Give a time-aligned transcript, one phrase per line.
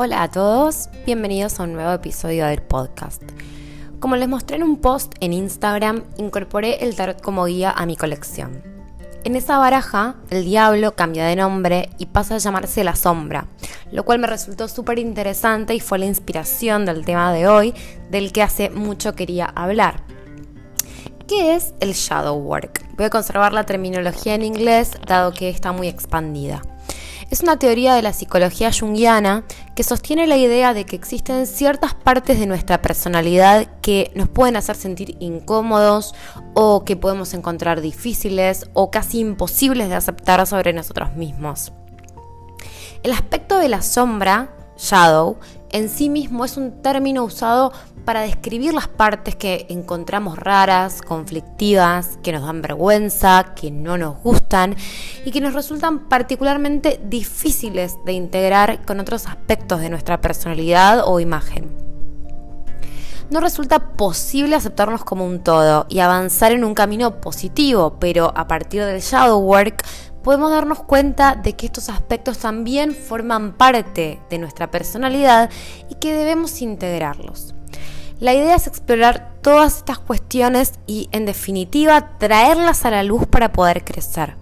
[0.00, 3.20] Hola a todos, bienvenidos a un nuevo episodio del podcast.
[3.98, 7.96] Como les mostré en un post en Instagram, incorporé el tarot como guía a mi
[7.96, 8.62] colección.
[9.24, 13.48] En esa baraja, el diablo cambia de nombre y pasa a llamarse la sombra,
[13.90, 17.74] lo cual me resultó súper interesante y fue la inspiración del tema de hoy,
[18.08, 20.04] del que hace mucho quería hablar.
[21.26, 22.86] ¿Qué es el shadow work?
[22.96, 26.62] Voy a conservar la terminología en inglés, dado que está muy expandida.
[27.30, 31.94] Es una teoría de la psicología junguiana que sostiene la idea de que existen ciertas
[31.94, 36.14] partes de nuestra personalidad que nos pueden hacer sentir incómodos
[36.54, 41.72] o que podemos encontrar difíciles o casi imposibles de aceptar sobre nosotros mismos.
[43.02, 45.38] El aspecto de la sombra, shadow,
[45.70, 47.72] en sí mismo es un término usado
[48.04, 54.16] para describir las partes que encontramos raras, conflictivas, que nos dan vergüenza, que no nos
[54.22, 54.76] gustan
[55.26, 61.20] y que nos resultan particularmente difíciles de integrar con otros aspectos de nuestra personalidad o
[61.20, 61.88] imagen.
[63.30, 68.48] No resulta posible aceptarnos como un todo y avanzar en un camino positivo, pero a
[68.48, 69.84] partir del shadow work
[70.28, 75.48] podemos darnos cuenta de que estos aspectos también forman parte de nuestra personalidad
[75.88, 77.54] y que debemos integrarlos.
[78.20, 83.52] La idea es explorar todas estas cuestiones y, en definitiva, traerlas a la luz para
[83.52, 84.34] poder crecer.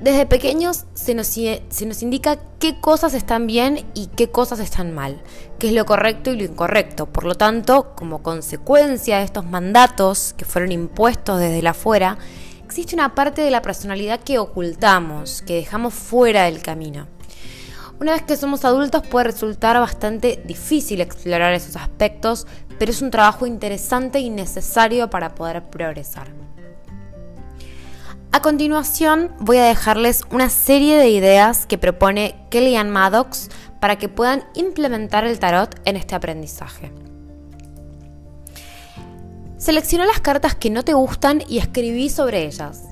[0.00, 4.96] Desde pequeños se nos, se nos, indica qué cosas están bien y qué cosas están
[4.96, 5.22] mal,
[5.60, 7.06] qué es lo correcto y lo incorrecto.
[7.06, 12.18] Por lo tanto, como consecuencia de estos mandatos que fueron impuestos desde afuera,
[12.66, 17.06] existe una parte de la personalidad que ocultamos, que dejamos fuera del camino.
[18.00, 23.12] Una vez que somos adultos puede resultar bastante difícil explorar esos aspectos, pero es un
[23.12, 26.26] trabajo interesante y necesario para poder progresar.
[28.32, 33.48] A continuación voy a dejarles una serie de ideas que propone Kellyanne Maddox
[33.80, 37.05] para que puedan implementar el tarot en este aprendizaje.
[39.66, 42.84] Selecciona las cartas que no te gustan y escribí sobre ellas.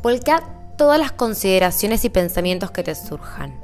[0.00, 0.42] Volca
[0.78, 3.60] todas las consideraciones y pensamientos que te surjan.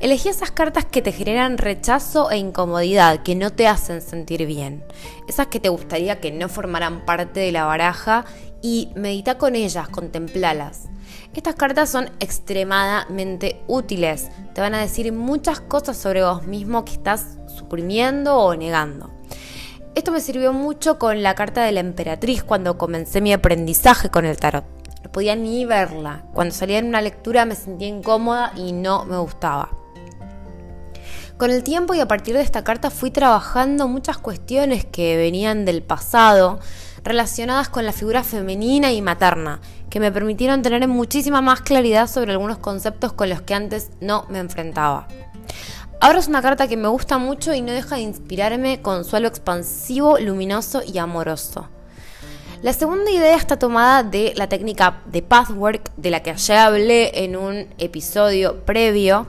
[0.00, 4.84] Elegí esas cartas que te generan rechazo e incomodidad, que no te hacen sentir bien.
[5.28, 8.24] Esas que te gustaría que no formaran parte de la baraja
[8.62, 10.88] y medita con ellas, contemplalas.
[11.34, 14.26] Estas cartas son extremadamente útiles.
[14.54, 19.17] Te van a decir muchas cosas sobre vos mismo que estás suprimiendo o negando.
[19.98, 24.26] Esto me sirvió mucho con la carta de la emperatriz cuando comencé mi aprendizaje con
[24.26, 24.64] el tarot.
[25.02, 26.22] No podía ni verla.
[26.32, 29.70] Cuando salía en una lectura me sentía incómoda y no me gustaba.
[31.36, 35.64] Con el tiempo y a partir de esta carta fui trabajando muchas cuestiones que venían
[35.64, 36.60] del pasado
[37.02, 39.60] relacionadas con la figura femenina y materna,
[39.90, 44.26] que me permitieron tener muchísima más claridad sobre algunos conceptos con los que antes no
[44.28, 45.08] me enfrentaba.
[46.00, 49.26] Ahora es una carta que me gusta mucho y no deja de inspirarme con suelo
[49.26, 51.68] expansivo, luminoso y amoroso.
[52.62, 57.24] La segunda idea está tomada de la técnica de pathwork de la que ayer hablé
[57.24, 59.26] en un episodio previo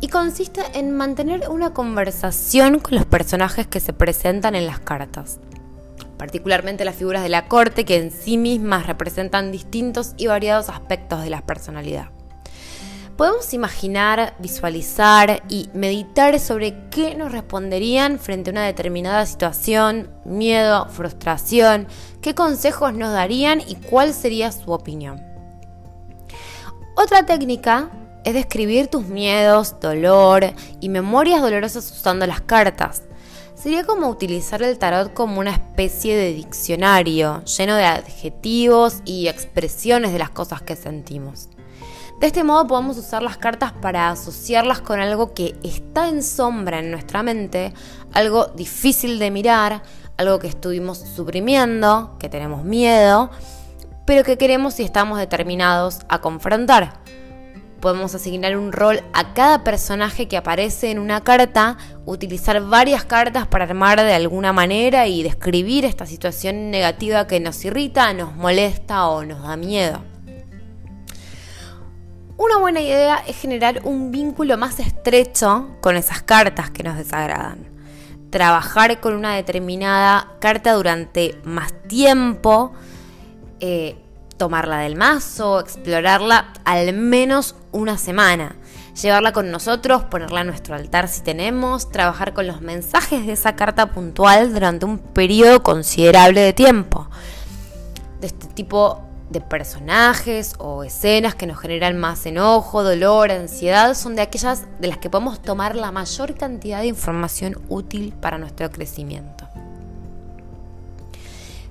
[0.00, 5.40] y consiste en mantener una conversación con los personajes que se presentan en las cartas,
[6.16, 11.22] particularmente las figuras de la corte que en sí mismas representan distintos y variados aspectos
[11.22, 12.17] de la personalidad.
[13.18, 20.86] Podemos imaginar, visualizar y meditar sobre qué nos responderían frente a una determinada situación, miedo,
[20.88, 21.88] frustración,
[22.22, 25.20] qué consejos nos darían y cuál sería su opinión.
[26.94, 27.90] Otra técnica
[28.22, 33.02] es describir tus miedos, dolor y memorias dolorosas usando las cartas.
[33.56, 40.12] Sería como utilizar el tarot como una especie de diccionario lleno de adjetivos y expresiones
[40.12, 41.48] de las cosas que sentimos.
[42.20, 46.80] De este modo podemos usar las cartas para asociarlas con algo que está en sombra
[46.80, 47.72] en nuestra mente,
[48.12, 49.82] algo difícil de mirar,
[50.16, 53.30] algo que estuvimos suprimiendo, que tenemos miedo,
[54.04, 57.00] pero que queremos y estamos determinados a confrontar
[57.80, 63.46] podemos asignar un rol a cada personaje que aparece en una carta, utilizar varias cartas
[63.46, 69.08] para armar de alguna manera y describir esta situación negativa que nos irrita, nos molesta
[69.08, 70.17] o nos da miedo.
[72.38, 77.66] Una buena idea es generar un vínculo más estrecho con esas cartas que nos desagradan.
[78.30, 82.72] Trabajar con una determinada carta durante más tiempo.
[83.58, 83.96] Eh,
[84.36, 88.54] tomarla del mazo, explorarla al menos una semana,
[89.02, 93.56] llevarla con nosotros, ponerla a nuestro altar si tenemos, trabajar con los mensajes de esa
[93.56, 97.08] carta puntual durante un periodo considerable de tiempo.
[98.20, 104.16] De este tipo de personajes o escenas que nos generan más enojo, dolor, ansiedad, son
[104.16, 108.70] de aquellas de las que podemos tomar la mayor cantidad de información útil para nuestro
[108.70, 109.48] crecimiento.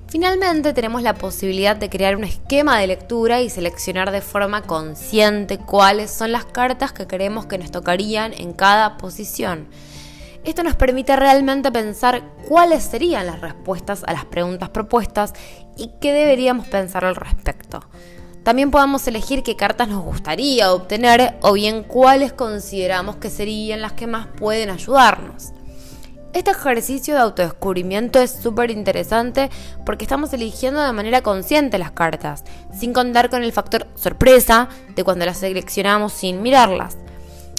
[0.08, 5.58] Finalmente tenemos la posibilidad de crear un esquema de lectura y seleccionar de forma consciente
[5.58, 9.68] cuáles son las cartas que queremos que nos tocarían en cada posición.
[10.44, 15.34] Esto nos permite realmente pensar cuáles serían las respuestas a las preguntas propuestas
[15.76, 17.82] y qué deberíamos pensar al respecto.
[18.44, 23.92] También podemos elegir qué cartas nos gustaría obtener o bien cuáles consideramos que serían las
[23.92, 25.52] que más pueden ayudarnos.
[26.32, 29.50] Este ejercicio de autodescubrimiento es súper interesante
[29.84, 35.04] porque estamos eligiendo de manera consciente las cartas, sin contar con el factor sorpresa de
[35.04, 36.96] cuando las seleccionamos sin mirarlas.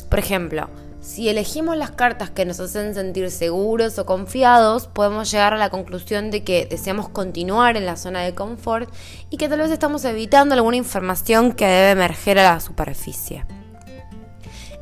[0.10, 0.70] Por ejemplo,
[1.10, 5.72] si elegimos las cartas que nos hacen sentir seguros o confiados, podemos llegar a la
[5.72, 8.94] conclusión de que deseamos continuar en la zona de confort
[9.32, 13.44] y que tal vez estamos evitando alguna información que debe emerger a la superficie.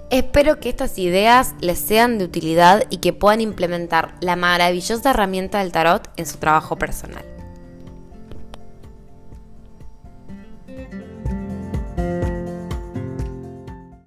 [0.10, 5.60] Espero que estas ideas les sean de utilidad y que puedan implementar la maravillosa herramienta
[5.60, 7.37] del tarot en su trabajo personal.